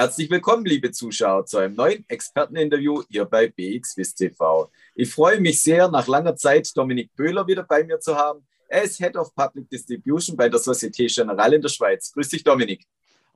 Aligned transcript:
Herzlich 0.00 0.30
willkommen, 0.30 0.64
liebe 0.64 0.90
Zuschauer, 0.92 1.44
zu 1.44 1.58
einem 1.58 1.74
neuen 1.74 2.06
Experteninterview 2.08 3.02
hier 3.10 3.26
bei 3.26 3.48
BXWIS 3.48 4.14
TV. 4.14 4.70
Ich 4.94 5.12
freue 5.12 5.38
mich 5.42 5.60
sehr, 5.60 5.88
nach 5.88 6.08
langer 6.08 6.34
Zeit 6.36 6.74
Dominik 6.74 7.14
Böhler 7.14 7.46
wieder 7.46 7.64
bei 7.64 7.84
mir 7.84 8.00
zu 8.00 8.16
haben. 8.16 8.42
Er 8.66 8.84
ist 8.84 8.96
Head 8.96 9.14
of 9.16 9.34
Public 9.34 9.68
Distribution 9.68 10.38
bei 10.38 10.48
der 10.48 10.58
Société 10.58 11.04
Générale 11.04 11.56
in 11.56 11.60
der 11.60 11.68
Schweiz. 11.68 12.10
Grüß 12.12 12.30
dich, 12.30 12.42
Dominik. 12.42 12.86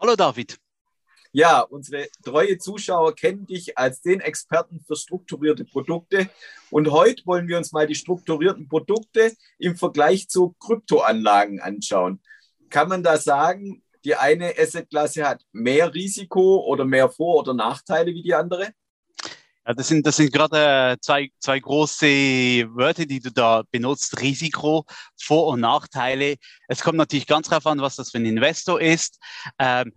Hallo, 0.00 0.16
David. 0.16 0.56
Ja, 1.32 1.60
unsere 1.60 2.08
treue 2.24 2.56
Zuschauer 2.56 3.14
kennen 3.14 3.44
dich 3.44 3.76
als 3.76 4.00
den 4.00 4.20
Experten 4.20 4.80
für 4.86 4.96
strukturierte 4.96 5.66
Produkte. 5.66 6.30
Und 6.70 6.90
heute 6.90 7.26
wollen 7.26 7.46
wir 7.46 7.58
uns 7.58 7.72
mal 7.72 7.86
die 7.86 7.94
strukturierten 7.94 8.70
Produkte 8.70 9.34
im 9.58 9.76
Vergleich 9.76 10.30
zu 10.30 10.56
Kryptoanlagen 10.60 11.60
anschauen. 11.60 12.22
Kann 12.70 12.88
man 12.88 13.02
da 13.02 13.18
sagen, 13.18 13.83
die 14.04 14.14
eine 14.14 14.54
Assetklasse 14.58 15.26
hat 15.26 15.42
mehr 15.52 15.92
Risiko 15.92 16.64
oder 16.66 16.84
mehr 16.84 17.08
Vor- 17.08 17.40
oder 17.40 17.54
Nachteile 17.54 18.12
wie 18.12 18.22
die 18.22 18.34
andere? 18.34 18.72
Ja, 19.66 19.72
das 19.72 19.88
sind, 19.88 20.06
das 20.06 20.16
sind 20.16 20.30
gerade 20.30 20.92
äh, 20.92 20.96
zwei, 21.00 21.30
zwei 21.38 21.58
große 21.58 22.06
Wörter, 22.76 23.06
die 23.06 23.20
du 23.20 23.30
da 23.30 23.62
benutzt. 23.70 24.20
Risiko, 24.20 24.84
Vor- 25.18 25.46
und 25.46 25.60
Nachteile. 25.60 26.36
Es 26.68 26.82
kommt 26.82 26.98
natürlich 26.98 27.26
ganz 27.26 27.48
darauf 27.48 27.66
an, 27.66 27.80
was 27.80 27.96
das 27.96 28.10
für 28.10 28.18
ein 28.18 28.26
Investor 28.26 28.80
ist, 28.80 29.18
ähm, 29.58 29.92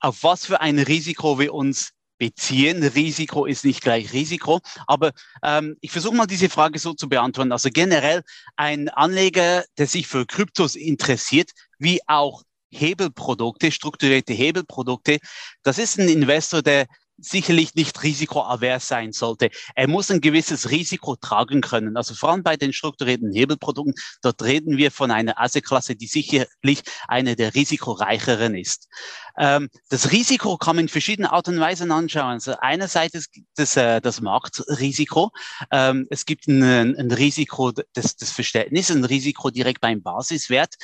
auf 0.00 0.24
was 0.24 0.46
für 0.46 0.60
ein 0.60 0.80
Risiko 0.80 1.38
wir 1.38 1.54
uns 1.54 1.92
beziehen. 2.18 2.82
Risiko 2.82 3.46
ist 3.46 3.64
nicht 3.64 3.82
gleich 3.82 4.12
Risiko. 4.12 4.60
Aber 4.88 5.12
ähm, 5.44 5.76
ich 5.80 5.92
versuche 5.92 6.16
mal 6.16 6.26
diese 6.26 6.48
Frage 6.48 6.80
so 6.80 6.92
zu 6.92 7.08
beantworten. 7.08 7.52
Also 7.52 7.70
generell 7.72 8.22
ein 8.56 8.88
Anleger, 8.88 9.64
der 9.78 9.86
sich 9.86 10.08
für 10.08 10.26
Kryptos 10.26 10.74
interessiert, 10.74 11.52
wie 11.78 12.00
auch 12.08 12.42
Hebelprodukte, 12.70 13.70
strukturierte 13.70 14.32
Hebelprodukte, 14.32 15.18
das 15.62 15.78
ist 15.78 15.98
ein 15.98 16.08
Investor, 16.08 16.62
der 16.62 16.86
sicherlich 17.18 17.74
nicht 17.74 18.02
risikoavers 18.02 18.86
sein 18.86 19.12
sollte. 19.12 19.50
Er 19.74 19.88
muss 19.88 20.10
ein 20.10 20.20
gewisses 20.20 20.70
Risiko 20.70 21.16
tragen 21.16 21.60
können. 21.60 21.96
Also 21.96 22.14
vor 22.14 22.30
allem 22.30 22.42
bei 22.42 22.56
den 22.56 22.72
strukturierten 22.72 23.32
Hebelprodukten, 23.32 23.94
dort 24.22 24.42
reden 24.42 24.76
wir 24.76 24.90
von 24.90 25.10
einer 25.10 25.40
Assetklasse, 25.40 25.96
die 25.96 26.06
sicherlich 26.06 26.82
eine 27.08 27.34
der 27.34 27.54
risikoreicheren 27.54 28.54
ist. 28.54 28.88
Ähm, 29.36 29.68
das 29.88 30.12
Risiko 30.12 30.56
kann 30.56 30.76
man 30.76 30.84
in 30.84 30.88
verschiedenen 30.88 31.30
Art 31.30 31.48
und 31.48 31.58
Weisen 31.58 31.90
anschauen. 31.90 32.34
Also 32.34 32.54
einerseits 32.60 33.28
das, 33.56 33.76
äh, 33.76 34.00
das 34.00 34.20
Marktrisiko. 34.20 35.30
Ähm, 35.72 36.06
es 36.10 36.24
gibt 36.24 36.46
ein, 36.46 36.62
ein 36.62 37.10
Risiko 37.10 37.72
des, 37.72 38.16
des 38.16 38.30
Verständnisses, 38.30 38.94
ein 38.94 39.04
Risiko 39.04 39.50
direkt 39.50 39.80
beim 39.80 40.02
Basiswert. 40.02 40.76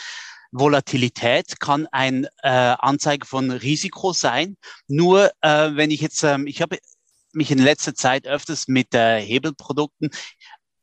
Volatilität 0.55 1.58
kann 1.58 1.88
ein 1.91 2.27
äh, 2.42 2.48
Anzeige 2.48 3.27
von 3.27 3.50
Risiko 3.50 4.12
sein. 4.12 4.56
Nur 4.86 5.33
äh, 5.41 5.70
wenn 5.74 5.91
ich 5.91 6.00
jetzt, 6.00 6.22
ähm, 6.22 6.47
ich 6.47 6.62
habe 6.62 6.78
mich 7.33 7.50
in 7.50 7.58
letzter 7.58 7.94
Zeit 7.94 8.27
öfters 8.27 8.69
mit 8.69 8.94
äh, 8.94 9.20
Hebelprodukten 9.20 10.10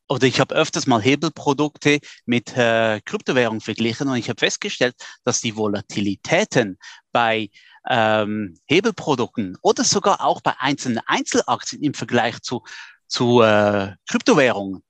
oder 0.10 0.28
ich 0.28 0.42
habe 0.42 0.54
öfters 0.54 0.88
mal 0.88 1.02
Hebelprodukte 1.02 2.00
mit 2.26 2.56
äh, 2.58 3.00
Kryptowährungen 3.06 3.62
verglichen 3.62 4.10
und 4.10 4.18
ich 4.18 4.28
habe 4.28 4.40
festgestellt, 4.40 4.96
dass 5.24 5.40
die 5.40 5.56
Volatilitäten 5.56 6.78
bei 7.14 7.50
ähm, 7.90 8.60
Hebelprodukten 8.66 9.58
oder 9.62 9.86
sogar 9.86 10.22
auch 10.22 10.42
bei 10.42 10.54
einzelnen 10.60 11.00
Einzelaktien 11.06 11.82
im 11.82 11.94
Vergleich 11.94 12.42
zu, 12.42 12.62
zu 13.08 13.42
äh, 13.42 13.94
Kryptowährungen 14.10 14.84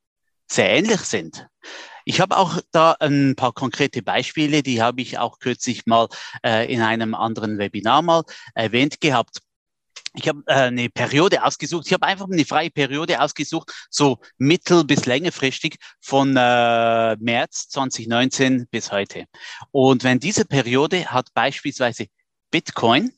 sehr 0.50 0.72
ähnlich 0.72 1.02
sind. 1.02 1.48
Ich 2.06 2.20
habe 2.20 2.38
auch 2.38 2.60
da 2.72 2.94
ein 3.00 3.36
paar 3.36 3.54
konkrete 3.54 4.02
Beispiele, 4.02 4.64
die 4.64 4.82
habe 4.82 5.02
ich 5.02 5.18
auch 5.18 5.40
kürzlich 5.40 5.86
mal 5.86 6.08
äh, 6.46 6.72
in 6.72 6.82
einem 6.82 7.14
anderen 7.16 7.58
Webinar 7.58 8.02
mal 8.02 8.24
erwähnt 8.56 9.02
gehabt. 9.02 9.40
Ich 10.14 10.28
habe 10.28 10.44
äh, 10.48 10.54
eine 10.54 10.90
Periode 10.90 11.44
ausgesucht. 11.44 11.88
Ich 11.88 11.94
habe 11.94 12.06
einfach 12.06 12.28
eine 12.30 12.44
freie 12.46 12.70
Periode 12.70 13.22
ausgesucht, 13.22 13.72
so 13.90 14.20
mittel- 14.38 14.84
bis 14.84 15.06
längerfristig 15.06 15.78
von 16.02 16.36
äh, 16.36 17.16
März 17.18 17.70
2019 17.70 18.68
bis 18.70 18.92
heute. 18.92 19.26
Und 19.72 20.04
wenn 20.04 20.20
diese 20.20 20.46
Periode 20.46 21.06
hat 21.06 21.34
beispielsweise 21.34 22.08
Bitcoin 22.52 23.14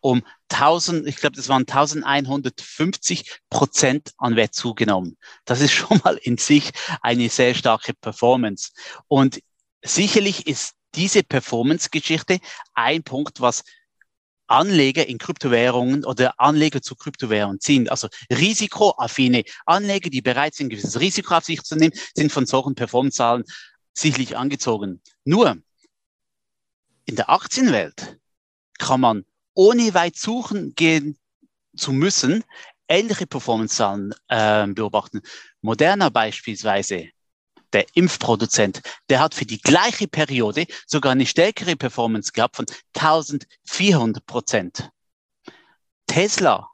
um 0.00 0.22
1000, 0.54 1.06
ich 1.06 1.16
glaube, 1.16 1.36
das 1.36 1.48
waren 1.48 1.66
1150 1.66 3.40
Prozent 3.50 4.12
an 4.18 4.36
Wert 4.36 4.54
zugenommen. 4.54 5.16
Das 5.44 5.60
ist 5.60 5.72
schon 5.74 6.00
mal 6.04 6.16
in 6.16 6.38
sich 6.38 6.70
eine 7.02 7.28
sehr 7.28 7.54
starke 7.54 7.94
Performance. 7.94 8.70
Und 9.08 9.40
sicherlich 9.82 10.46
ist 10.46 10.74
diese 10.94 11.22
Performance-Geschichte 11.22 12.38
ein 12.74 13.02
Punkt, 13.02 13.40
was 13.40 13.64
Anleger 14.46 15.06
in 15.06 15.18
Kryptowährungen 15.18 16.04
oder 16.04 16.38
Anleger 16.38 16.82
zu 16.82 16.94
Kryptowährungen 16.94 17.60
ziehen. 17.60 17.88
Also 17.88 18.08
risikoaffine 18.30 19.44
Anleger, 19.66 20.10
die 20.10 20.20
bereit 20.20 20.54
sind, 20.54 20.68
gewisses 20.68 21.00
Risiko 21.00 21.34
auf 21.34 21.44
sich 21.44 21.62
zu 21.62 21.76
nehmen, 21.76 21.94
sind 22.14 22.30
von 22.30 22.46
solchen 22.46 22.74
Performance-Zahlen 22.74 23.44
sicherlich 23.94 24.36
angezogen. 24.36 25.00
Nur 25.24 25.56
in 27.06 27.16
der 27.16 27.30
Aktienwelt 27.30 28.18
kann 28.78 29.00
man 29.00 29.24
ohne 29.54 29.94
weit 29.94 30.16
suchen 30.16 30.74
gehen 30.74 31.18
zu 31.76 31.92
müssen, 31.92 32.44
ähnliche 32.88 33.26
Performance-Zahlen 33.26 34.14
äh, 34.28 34.66
beobachten. 34.68 35.22
Moderna 35.62 36.08
beispielsweise, 36.08 37.08
der 37.72 37.86
Impfproduzent, 37.94 38.82
der 39.08 39.20
hat 39.20 39.34
für 39.34 39.46
die 39.46 39.60
gleiche 39.60 40.06
Periode 40.06 40.66
sogar 40.86 41.12
eine 41.12 41.26
stärkere 41.26 41.76
Performance 41.76 42.32
gehabt 42.32 42.56
von 42.56 42.66
1400 42.94 44.24
Prozent. 44.26 44.90
Tesla, 46.06 46.70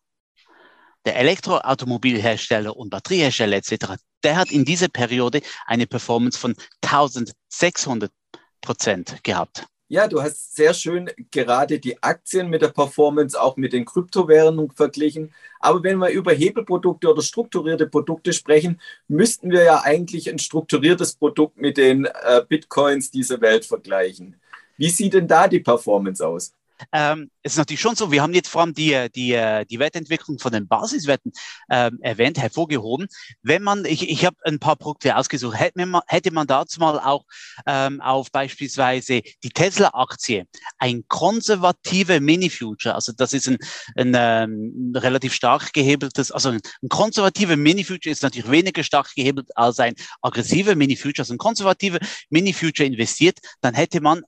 der 1.06 1.16
Elektroautomobilhersteller 1.16 2.76
und 2.76 2.90
Batteriehersteller 2.90 3.56
etc., 3.56 3.94
der 4.22 4.36
hat 4.36 4.50
in 4.50 4.66
dieser 4.66 4.88
Periode 4.88 5.40
eine 5.66 5.86
Performance 5.86 6.38
von 6.38 6.54
1600 6.82 8.12
Prozent 8.60 9.24
gehabt. 9.24 9.66
Ja, 9.92 10.06
du 10.06 10.22
hast 10.22 10.54
sehr 10.54 10.72
schön 10.72 11.10
gerade 11.32 11.80
die 11.80 12.00
Aktien 12.00 12.48
mit 12.48 12.62
der 12.62 12.68
Performance 12.68 13.40
auch 13.40 13.56
mit 13.56 13.72
den 13.72 13.84
Kryptowährungen 13.84 14.70
verglichen. 14.70 15.34
Aber 15.58 15.82
wenn 15.82 15.98
wir 15.98 16.10
über 16.10 16.32
Hebelprodukte 16.32 17.10
oder 17.10 17.22
strukturierte 17.22 17.88
Produkte 17.88 18.32
sprechen, 18.32 18.80
müssten 19.08 19.50
wir 19.50 19.64
ja 19.64 19.82
eigentlich 19.82 20.30
ein 20.30 20.38
strukturiertes 20.38 21.16
Produkt 21.16 21.56
mit 21.56 21.76
den 21.76 22.04
äh, 22.04 22.40
Bitcoins 22.48 23.10
dieser 23.10 23.40
Welt 23.40 23.64
vergleichen. 23.64 24.36
Wie 24.76 24.90
sieht 24.90 25.14
denn 25.14 25.26
da 25.26 25.48
die 25.48 25.58
Performance 25.58 26.24
aus? 26.24 26.52
Ähm, 26.92 27.30
es 27.42 27.52
ist 27.52 27.58
natürlich 27.58 27.80
schon 27.80 27.96
so, 27.96 28.12
wir 28.12 28.22
haben 28.22 28.34
jetzt 28.34 28.48
vor 28.48 28.62
allem 28.62 28.74
die, 28.74 29.08
die, 29.14 29.30
die 29.70 29.78
Wertentwicklung 29.78 30.38
von 30.38 30.52
den 30.52 30.68
Basiswerten 30.68 31.32
ähm, 31.70 31.98
erwähnt, 32.02 32.38
hervorgehoben. 32.38 33.08
Wenn 33.42 33.62
man, 33.62 33.84
ich, 33.84 34.08
ich 34.08 34.24
habe 34.24 34.36
ein 34.44 34.58
paar 34.58 34.76
Produkte 34.76 35.16
ausgesucht, 35.16 35.58
hätte 35.58 35.86
man, 35.86 36.02
hätte 36.06 36.32
man 36.32 36.46
dazu 36.46 36.80
mal 36.80 36.98
auch 36.98 37.24
ähm, 37.66 38.00
auf 38.00 38.30
beispielsweise 38.30 39.22
die 39.42 39.50
Tesla-Aktie, 39.50 40.46
ein 40.78 41.04
konservativer 41.08 42.20
Mini-Future, 42.20 42.94
also 42.94 43.12
das 43.16 43.32
ist 43.32 43.48
ein, 43.48 43.58
ein 43.96 44.12
ähm, 44.16 44.92
relativ 44.96 45.32
stark 45.32 45.72
gehebeltes, 45.72 46.30
also 46.30 46.50
ein, 46.50 46.60
ein 46.82 46.88
konservativer 46.88 47.56
Mini-Future 47.56 48.12
ist 48.12 48.22
natürlich 48.22 48.50
weniger 48.50 48.82
stark 48.82 49.14
gehebelt 49.14 49.48
als 49.56 49.78
ein 49.78 49.94
aggressiver 50.22 50.74
Mini-Future, 50.74 51.22
also 51.22 51.34
ein 51.34 51.38
konservativer 51.38 51.98
Mini-Future 52.28 52.86
investiert, 52.86 53.38
dann 53.60 53.74
hätte 53.74 54.00
man 54.00 54.22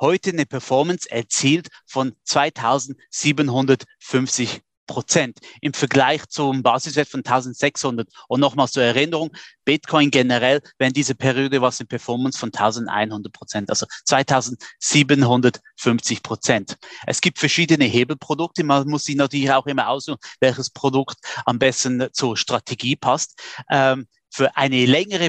heute 0.00 0.30
eine 0.30 0.46
Performance 0.46 1.10
erzielt 1.10 1.68
von 1.86 2.14
2750 2.24 4.62
Prozent 4.86 5.38
im 5.60 5.74
Vergleich 5.74 6.26
zum 6.28 6.62
Basiswert 6.62 7.08
von 7.08 7.20
1600. 7.20 8.08
Und 8.28 8.40
nochmals 8.40 8.72
zur 8.72 8.84
Erinnerung, 8.84 9.30
Bitcoin 9.64 10.10
generell, 10.10 10.60
wenn 10.78 10.92
diese 10.92 11.14
Periode 11.14 11.60
was 11.60 11.80
eine 11.80 11.88
Performance 11.88 12.38
von 12.38 12.52
1100 12.52 13.32
Prozent, 13.32 13.70
also 13.70 13.86
2750 14.04 16.22
Prozent. 16.22 16.76
Es 17.06 17.20
gibt 17.20 17.38
verschiedene 17.38 17.84
Hebelprodukte. 17.84 18.64
Man 18.64 18.88
muss 18.88 19.04
sich 19.04 19.16
natürlich 19.16 19.50
auch 19.50 19.66
immer 19.66 19.88
aussuchen, 19.88 20.20
welches 20.40 20.70
Produkt 20.70 21.18
am 21.44 21.58
besten 21.58 22.08
zur 22.12 22.36
Strategie 22.36 22.96
passt. 22.96 23.40
Ähm, 23.70 24.06
für 24.30 24.56
eine 24.56 24.86
längere 24.86 25.28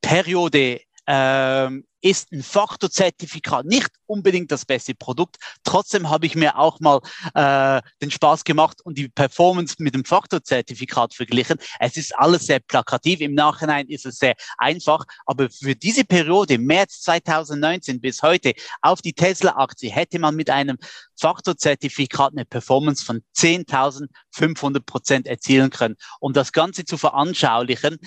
Periode 0.00 0.80
ähm, 1.08 1.84
ist 2.00 2.30
ein 2.32 2.42
Faktorzertifikat 2.42 3.64
nicht 3.66 3.90
unbedingt 4.06 4.52
das 4.52 4.64
beste 4.64 4.94
Produkt. 4.94 5.36
Trotzdem 5.64 6.08
habe 6.10 6.26
ich 6.26 6.36
mir 6.36 6.56
auch 6.56 6.78
mal 6.80 7.00
äh, 7.34 7.80
den 8.00 8.10
Spaß 8.10 8.44
gemacht 8.44 8.80
und 8.84 8.98
die 8.98 9.08
Performance 9.08 9.76
mit 9.78 9.94
dem 9.94 10.04
Faktorzertifikat 10.04 11.14
verglichen. 11.14 11.58
Es 11.80 11.96
ist 11.96 12.16
alles 12.16 12.46
sehr 12.46 12.60
plakativ. 12.60 13.20
Im 13.20 13.34
Nachhinein 13.34 13.88
ist 13.88 14.06
es 14.06 14.18
sehr 14.18 14.34
einfach. 14.58 15.04
Aber 15.26 15.48
für 15.50 15.74
diese 15.74 16.04
Periode, 16.04 16.58
März 16.58 17.00
2019 17.00 18.00
bis 18.00 18.22
heute, 18.22 18.52
auf 18.82 19.02
die 19.02 19.14
Tesla-Aktie 19.14 19.90
hätte 19.90 20.18
man 20.18 20.36
mit 20.36 20.50
einem 20.50 20.78
Faktorzertifikat 21.18 22.32
eine 22.32 22.44
Performance 22.44 23.04
von 23.04 23.22
10.500 23.36 24.80
Prozent 24.84 25.26
erzielen 25.26 25.70
können. 25.70 25.96
Um 26.20 26.32
das 26.32 26.52
Ganze 26.52 26.84
zu 26.84 26.96
veranschaulichen, 26.96 27.98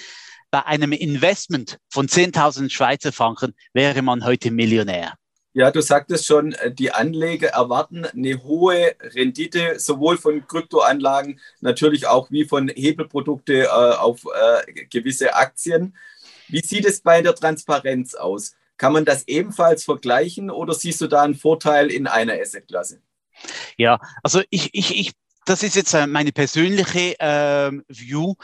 bei 0.52 0.66
einem 0.66 0.92
Investment 0.92 1.78
von 1.90 2.08
10.000 2.08 2.70
Schweizer 2.70 3.12
Franken 3.12 3.56
wäre 3.74 4.02
man 4.02 4.26
heute 4.26 4.52
Millionär. 4.52 5.14
Ja, 5.54 5.70
du 5.70 5.82
sagtest 5.82 6.26
schon, 6.26 6.56
die 6.74 6.94
Anleger 6.94 7.50
erwarten 7.50 8.06
eine 8.06 8.42
hohe 8.44 8.96
Rendite, 9.02 9.80
sowohl 9.80 10.18
von 10.18 10.48
Kryptoanlagen, 10.48 11.42
natürlich 11.60 12.08
auch 12.08 12.32
wie 12.32 12.46
von 12.46 12.70
Hebelprodukte 12.70 13.64
äh, 13.64 13.68
auf 13.68 14.22
äh, 14.26 14.86
gewisse 14.86 15.36
Aktien. 15.36 15.98
Wie 16.48 16.62
sieht 16.62 16.86
es 16.86 17.02
bei 17.02 17.22
der 17.22 17.36
Transparenz 17.36 18.14
aus? 18.14 18.56
Kann 18.78 18.94
man 18.94 19.04
das 19.04 19.28
ebenfalls 19.28 19.84
vergleichen 19.84 20.50
oder 20.50 20.74
siehst 20.74 21.02
du 21.02 21.08
da 21.08 21.24
einen 21.24 21.36
Vorteil 21.36 21.92
in 21.92 22.08
einer 22.08 22.34
Assetklasse? 22.34 23.02
Ja, 23.78 24.00
also 24.24 24.42
ich, 24.50 24.70
ich, 24.74 24.98
ich 24.98 25.12
das 25.46 25.64
ist 25.64 25.76
jetzt 25.76 25.94
äh, 25.94 26.08
meine 26.08 26.32
persönliche 26.32 27.20
äh, 27.20 27.72
View 27.88 28.36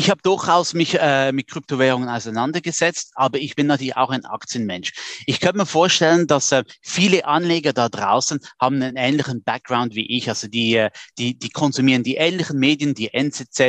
ich 0.00 0.08
habe 0.08 0.22
durchaus 0.22 0.72
mich 0.72 0.98
äh, 0.98 1.30
mit 1.30 1.48
Kryptowährungen 1.48 2.08
auseinandergesetzt, 2.08 3.12
aber 3.16 3.36
ich 3.36 3.54
bin 3.54 3.66
natürlich 3.66 3.98
auch 3.98 4.08
ein 4.08 4.24
Aktienmensch. 4.24 4.92
Ich 5.26 5.40
könnte 5.40 5.58
mir 5.58 5.66
vorstellen, 5.66 6.26
dass 6.26 6.52
äh, 6.52 6.64
viele 6.80 7.26
Anleger 7.26 7.74
da 7.74 7.90
draußen 7.90 8.40
haben 8.58 8.76
einen 8.76 8.96
ähnlichen 8.96 9.42
Background 9.42 9.94
wie 9.94 10.06
ich. 10.16 10.30
Also 10.30 10.48
die, 10.48 10.74
äh, 10.76 10.90
die, 11.18 11.38
die 11.38 11.50
konsumieren 11.50 12.02
die 12.02 12.14
ähnlichen 12.14 12.58
Medien, 12.58 12.94
die 12.94 13.12
NZZ, 13.12 13.60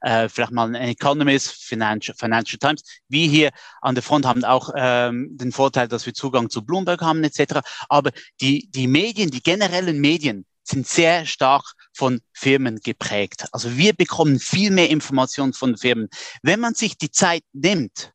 äh, 0.00 0.28
vielleicht 0.28 0.50
mal 0.50 0.74
ein 0.74 0.88
Economist, 0.88 1.52
Financial, 1.52 2.16
Financial 2.18 2.58
Times. 2.58 2.82
Wir 3.06 3.28
hier 3.28 3.50
an 3.80 3.94
der 3.94 4.02
Front 4.02 4.26
haben 4.26 4.42
auch 4.42 4.70
ähm, 4.74 5.36
den 5.36 5.52
Vorteil, 5.52 5.86
dass 5.86 6.04
wir 6.04 6.14
Zugang 6.14 6.50
zu 6.50 6.66
Bloomberg 6.66 7.00
haben 7.00 7.22
etc. 7.22 7.60
Aber 7.88 8.10
die, 8.40 8.68
die 8.72 8.88
Medien, 8.88 9.30
die 9.30 9.40
generellen 9.40 10.00
Medien, 10.00 10.46
sind 10.68 10.86
sehr 10.86 11.26
stark 11.26 11.74
von 11.92 12.20
Firmen 12.32 12.80
geprägt. 12.80 13.46
Also 13.52 13.76
wir 13.76 13.92
bekommen 13.92 14.38
viel 14.38 14.70
mehr 14.70 14.90
Informationen 14.90 15.52
von 15.52 15.76
Firmen. 15.76 16.08
Wenn 16.42 16.60
man 16.60 16.74
sich 16.74 16.98
die 16.98 17.10
Zeit 17.10 17.44
nimmt, 17.52 18.12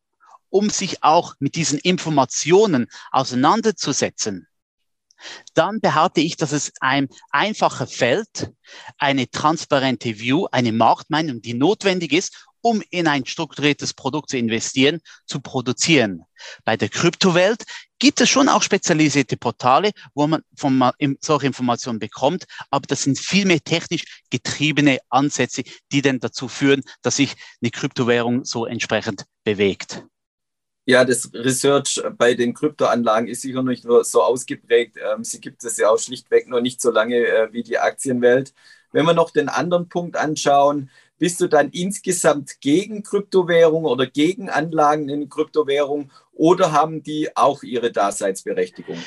um 0.50 0.70
sich 0.70 1.04
auch 1.04 1.36
mit 1.40 1.56
diesen 1.56 1.80
Informationen 1.80 2.88
auseinanderzusetzen, 3.12 4.48
dann 5.54 5.80
behaupte 5.80 6.22
ich, 6.22 6.36
dass 6.36 6.52
es 6.52 6.74
ein 6.80 7.08
einfacher 7.30 7.88
fällt, 7.88 8.52
eine 8.98 9.30
transparente 9.30 10.20
View, 10.20 10.48
eine 10.52 10.72
Marktmeinung, 10.72 11.42
die 11.42 11.54
notwendig 11.54 12.12
ist, 12.12 12.48
um 12.62 12.82
in 12.90 13.08
ein 13.08 13.26
strukturiertes 13.26 13.94
Produkt 13.94 14.30
zu 14.30 14.38
investieren, 14.38 15.00
zu 15.26 15.40
produzieren. 15.40 16.24
Bei 16.64 16.78
der 16.78 16.90
Kryptowelt 16.90 17.64
gibt 18.00 18.22
es 18.22 18.30
schon 18.30 18.50
auch 18.50 18.64
spezialisierte 18.64 19.38
Portale, 19.38 19.92
wo 20.14 20.28
man 20.28 20.42
von 20.56 20.92
solche 21.22 21.48
Informationen 21.48 22.00
bekommt, 22.00 22.46
aber 22.70 22.88
das 22.88 23.04
sind 23.04 23.20
viel 23.20 23.46
mehr 23.46 23.62
technisch 23.62 24.04
getriebene 24.30 25.00
Ansätze, 25.10 25.64
die 25.92 26.02
dann 26.02 26.20
dazu 26.20 26.48
führen, 26.48 26.82
dass 27.02 27.18
sich 27.18 27.36
eine 27.62 27.72
Kryptowährung 27.72 28.46
so 28.46 28.66
entsprechend 28.66 29.26
bewegt. 29.44 30.04
Ja, 30.86 31.06
das 31.06 31.32
Research 31.34 32.02
bei 32.18 32.34
den 32.34 32.56
Kryptoanlagen 32.56 33.28
ist 33.28 33.42
sicher 33.44 33.62
nicht 33.62 33.86
nur 33.86 34.04
so 34.04 34.24
ausgeprägt. 34.24 34.98
Ähm, 34.98 35.24
sie 35.24 35.40
gibt 35.40 35.64
es 35.64 35.78
ja 35.78 35.90
auch 35.90 36.00
schlichtweg 36.00 36.48
noch 36.48 36.60
nicht 36.60 36.82
so 36.82 36.90
lange 36.90 37.18
äh, 37.18 37.54
wie 37.54 37.62
die 37.62 37.78
Aktienwelt. 37.78 38.54
Wenn 38.92 39.06
wir 39.06 39.14
noch 39.14 39.30
den 39.30 39.48
anderen 39.48 39.90
Punkt 39.90 40.18
anschauen, 40.18 40.90
bist 41.22 41.40
du 41.40 41.48
dann 41.48 41.70
insgesamt 41.70 42.62
gegen 42.62 43.04
Kryptowährung 43.04 43.86
oder 43.86 44.08
gegen 44.08 44.50
Anlagen 44.50 45.08
in 45.08 45.30
Kryptowährung 45.30 46.12
oder 46.34 46.72
haben 46.72 47.04
die 47.04 47.38
auch 47.38 47.62
ihre 47.62 47.92
Daseinsberechtigung? 47.92 48.98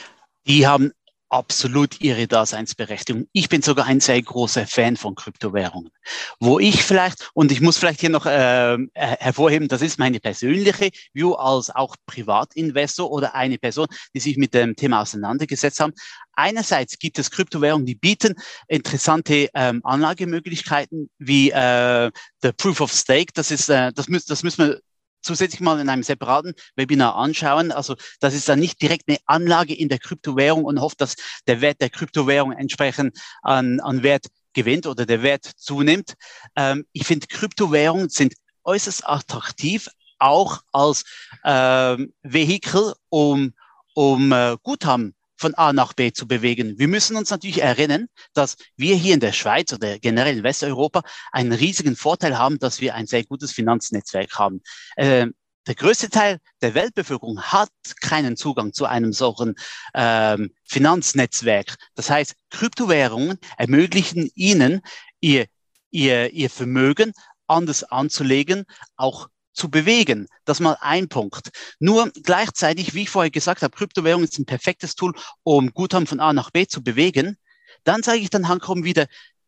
Die 0.46 0.64
haben 0.64 0.92
absolut 1.34 2.00
ihre 2.00 2.28
Daseinsberechtigung. 2.28 3.26
Ich 3.32 3.48
bin 3.48 3.60
sogar 3.60 3.86
ein 3.86 3.98
sehr 3.98 4.22
großer 4.22 4.68
Fan 4.68 4.96
von 4.96 5.16
Kryptowährungen. 5.16 5.90
Wo 6.38 6.60
ich 6.60 6.84
vielleicht, 6.84 7.28
und 7.34 7.50
ich 7.50 7.60
muss 7.60 7.76
vielleicht 7.76 8.00
hier 8.00 8.10
noch 8.10 8.24
äh, 8.24 8.78
hervorheben, 8.94 9.66
das 9.66 9.82
ist 9.82 9.98
meine 9.98 10.20
persönliche 10.20 10.90
View 11.12 11.32
als 11.32 11.70
auch 11.70 11.96
Privatinvestor 12.06 13.10
oder 13.10 13.34
eine 13.34 13.58
Person, 13.58 13.88
die 14.14 14.20
sich 14.20 14.36
mit 14.36 14.54
dem 14.54 14.76
Thema 14.76 15.02
auseinandergesetzt 15.02 15.80
haben. 15.80 15.92
Einerseits 16.34 17.00
gibt 17.00 17.18
es 17.18 17.32
Kryptowährungen, 17.32 17.84
die 17.84 17.96
bieten 17.96 18.36
interessante 18.68 19.48
ähm, 19.54 19.80
Anlagemöglichkeiten 19.84 21.10
wie 21.18 21.50
äh, 21.50 22.12
der 22.44 22.52
Proof 22.56 22.80
of 22.80 22.92
Stake. 22.92 23.32
Das 23.34 23.50
ist, 23.50 23.68
äh, 23.70 23.92
das, 23.92 24.06
müssen, 24.06 24.28
das 24.28 24.44
müssen 24.44 24.68
wir 24.68 24.80
zusätzlich 25.24 25.60
mal 25.60 25.80
in 25.80 25.88
einem 25.88 26.02
separaten 26.02 26.54
Webinar 26.76 27.16
anschauen. 27.16 27.72
Also 27.72 27.96
das 28.20 28.34
ist 28.34 28.48
dann 28.48 28.60
nicht 28.60 28.80
direkt 28.80 29.08
eine 29.08 29.18
Anlage 29.26 29.74
in 29.74 29.88
der 29.88 29.98
Kryptowährung 29.98 30.64
und 30.64 30.80
hofft, 30.80 31.00
dass 31.00 31.16
der 31.46 31.60
Wert 31.60 31.80
der 31.80 31.90
Kryptowährung 31.90 32.52
entsprechend 32.52 33.18
an, 33.42 33.80
an 33.80 34.02
Wert 34.02 34.26
gewinnt 34.52 34.86
oder 34.86 35.06
der 35.06 35.22
Wert 35.22 35.44
zunimmt. 35.56 36.14
Ähm, 36.56 36.86
ich 36.92 37.06
finde, 37.06 37.26
Kryptowährungen 37.26 38.08
sind 38.08 38.34
äußerst 38.64 39.06
attraktiv, 39.06 39.88
auch 40.18 40.60
als 40.72 41.04
ähm, 41.44 42.12
Vehikel, 42.22 42.94
um, 43.08 43.52
um 43.94 44.32
äh, 44.32 44.56
Guthaben 44.62 45.14
von 45.36 45.54
A 45.54 45.72
nach 45.72 45.92
B 45.92 46.12
zu 46.12 46.26
bewegen. 46.26 46.78
Wir 46.78 46.88
müssen 46.88 47.16
uns 47.16 47.30
natürlich 47.30 47.62
erinnern, 47.62 48.06
dass 48.32 48.56
wir 48.76 48.96
hier 48.96 49.14
in 49.14 49.20
der 49.20 49.32
Schweiz 49.32 49.72
oder 49.72 49.98
generell 49.98 50.38
in 50.38 50.44
Westeuropa 50.44 51.02
einen 51.32 51.52
riesigen 51.52 51.96
Vorteil 51.96 52.38
haben, 52.38 52.58
dass 52.58 52.80
wir 52.80 52.94
ein 52.94 53.06
sehr 53.06 53.24
gutes 53.24 53.52
Finanznetzwerk 53.52 54.38
haben. 54.38 54.62
Äh, 54.96 55.26
der 55.66 55.74
größte 55.74 56.10
Teil 56.10 56.38
der 56.60 56.74
Weltbevölkerung 56.74 57.40
hat 57.40 57.70
keinen 58.02 58.36
Zugang 58.36 58.74
zu 58.74 58.84
einem 58.84 59.12
solchen 59.12 59.54
ähm, 59.94 60.50
Finanznetzwerk. 60.64 61.76
Das 61.94 62.10
heißt, 62.10 62.34
Kryptowährungen 62.50 63.38
ermöglichen 63.56 64.30
ihnen, 64.34 64.82
ihr, 65.20 65.46
ihr, 65.90 66.32
ihr 66.32 66.50
Vermögen 66.50 67.12
anders 67.46 67.82
anzulegen, 67.84 68.64
auch 68.96 69.28
zu 69.54 69.70
bewegen. 69.70 70.26
Das 70.44 70.60
mal 70.60 70.76
ein 70.80 71.08
Punkt. 71.08 71.50
Nur 71.78 72.10
gleichzeitig, 72.22 72.94
wie 72.94 73.02
ich 73.02 73.10
vorher 73.10 73.30
gesagt 73.30 73.62
habe, 73.62 73.74
Kryptowährung 73.74 74.24
ist 74.24 74.38
ein 74.38 74.46
perfektes 74.46 74.94
Tool, 74.94 75.14
um 75.42 75.72
Guthaben 75.72 76.06
von 76.06 76.20
A 76.20 76.32
nach 76.32 76.50
B 76.50 76.66
zu 76.66 76.82
bewegen. 76.82 77.38
Dann 77.84 78.02
sage 78.02 78.18
ich 78.18 78.30
dann 78.30 78.48
Hankom 78.48 78.84
wieder, 78.84 79.06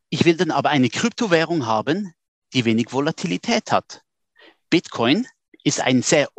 ich 0.09 0.25
will 0.25 0.37
dann 0.37 0.51
aber 0.51 0.69
eine 0.69 0.89
Kryptowährung 0.89 1.65
haben, 1.65 2.13
die 2.53 2.65
wenig 2.65 2.91
Volatilität 2.91 3.71
hat. 3.71 4.01
Bitcoin 4.69 5.27
ist 5.63 5.81
ein 5.81 6.01
sehr 6.01 6.29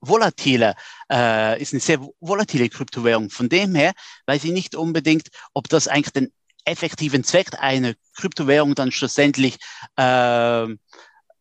volatiler, 0.00 0.74
äh, 1.10 1.60
ist 1.60 1.72
eine 1.72 1.80
sehr 1.80 2.06
volatile 2.20 2.68
Kryptowährung. 2.68 3.30
Von 3.30 3.48
dem 3.48 3.74
her 3.74 3.92
weiß 4.26 4.44
ich 4.44 4.52
nicht 4.52 4.74
unbedingt, 4.74 5.28
ob 5.54 5.68
das 5.68 5.88
eigentlich 5.88 6.12
den 6.12 6.32
effektiven 6.64 7.24
Zweck 7.24 7.58
einer 7.58 7.94
Kryptowährung 8.16 8.74
dann 8.74 8.92
schlussendlich 8.92 9.56
äh, 9.96 10.66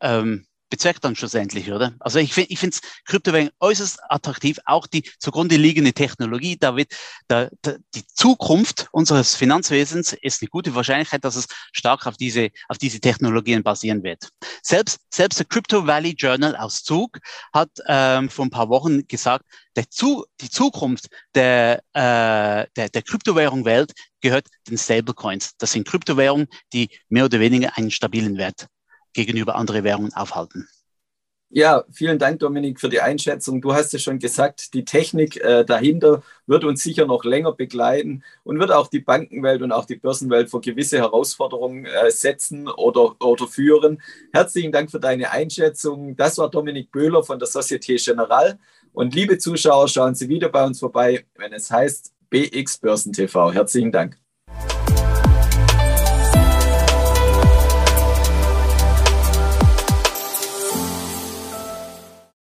ähm, 0.02 0.48
bezweckt 0.76 1.06
dann 1.06 1.16
schlussendlich, 1.16 1.72
oder? 1.72 1.94
Also 2.02 2.20
ich 2.20 2.34
finde 2.34 2.52
ich 2.52 2.60
finde 2.60 2.76
Kryptowährungen 3.06 3.54
äußerst 3.62 3.98
attraktiv, 4.10 4.60
auch 4.66 4.88
die 4.88 5.04
zugrunde 5.20 5.56
liegende 5.56 5.94
Technologie, 5.94 6.58
da 6.60 6.76
wird 6.76 6.94
da, 7.30 7.48
da, 7.62 7.76
die 7.94 8.06
Zukunft 8.08 8.90
unseres 8.92 9.36
Finanzwesens 9.36 10.12
ist 10.12 10.42
eine 10.42 10.50
gute 10.50 10.76
Wahrscheinlichkeit, 10.76 11.24
dass 11.24 11.38
es 11.38 11.48
stark 11.72 12.06
auf 12.08 12.18
diese, 12.18 12.50
auf 12.68 12.78
diese 12.78 13.00
Technologien 13.00 13.64
basieren 13.64 14.04
wird. 14.04 14.28
Selbst, 14.62 15.00
selbst 15.10 15.40
der 15.40 15.46
Crypto 15.46 15.88
Valley 15.88 16.12
Journal 16.12 16.58
aus 16.58 16.84
Zug 16.84 17.20
hat 17.54 17.70
ähm, 17.88 18.30
vor 18.30 18.46
ein 18.46 18.50
paar 18.50 18.68
Wochen 18.68 19.08
gesagt, 19.08 19.46
der 19.78 19.90
Zu, 19.90 20.26
die 20.42 20.50
Zukunft 20.50 21.08
der, 21.36 21.84
äh, 21.94 22.68
der, 22.76 22.90
der 22.90 23.02
Kryptowährung-Welt 23.02 23.94
gehört 24.20 24.48
den 24.68 24.78
Stablecoins. 24.78 25.54
Das 25.58 25.72
sind 25.72 25.88
Kryptowährungen, 25.88 26.48
die 26.74 26.90
mehr 27.08 27.24
oder 27.26 27.40
weniger 27.40 27.78
einen 27.78 27.92
stabilen 27.92 28.38
Wert 28.38 28.68
gegenüber 29.16 29.56
anderen 29.56 29.84
Währungen 29.84 30.14
aufhalten. 30.14 30.68
Ja, 31.50 31.86
vielen 31.92 32.20
Dank, 32.20 32.40
Dominik, 32.40 32.82
für 32.82 32.90
die 32.90 33.00
Einschätzung. 33.00 33.62
Du 33.62 33.74
hast 33.74 33.94
ja 33.94 34.00
schon 34.00 34.20
gesagt, 34.20 34.74
die 34.74 34.84
Technik 34.84 35.38
äh, 35.38 35.64
dahinter 35.64 36.22
wird 36.48 36.66
uns 36.66 36.84
sicher 36.84 37.06
noch 37.06 37.24
länger 37.24 37.54
begleiten 37.54 38.24
und 38.44 38.60
wird 38.60 38.72
auch 38.72 38.88
die 38.88 39.00
Bankenwelt 39.00 39.62
und 39.62 39.72
auch 39.72 39.86
die 39.86 39.96
Börsenwelt 39.96 40.50
vor 40.50 40.60
gewisse 40.60 40.98
Herausforderungen 40.98 41.86
äh, 41.86 42.12
setzen 42.12 42.68
oder, 42.68 43.16
oder 43.22 43.48
führen. 43.48 44.02
Herzlichen 44.34 44.74
Dank 44.74 44.92
für 44.92 45.00
deine 45.00 45.32
Einschätzung. 45.32 46.18
Das 46.18 46.38
war 46.40 46.50
Dominik 46.50 46.92
Böhler 46.92 47.24
von 47.24 47.40
der 47.40 47.48
Societe 47.48 47.96
Generale. 47.96 48.60
Und 48.92 49.16
liebe 49.16 49.38
Zuschauer, 49.38 49.88
schauen 49.88 50.16
Sie 50.16 50.28
wieder 50.28 50.50
bei 50.50 50.66
uns 50.66 50.80
vorbei, 50.80 51.26
wenn 51.36 51.54
es 51.54 51.72
heißt 51.72 52.14
BX 52.30 52.80
Börsen 52.80 53.14
TV. 53.14 53.54
Herzlichen 53.54 53.94
Dank. 53.94 54.25